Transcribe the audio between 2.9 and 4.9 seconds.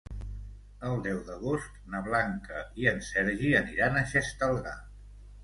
en Sergi aniran a Xestalgar.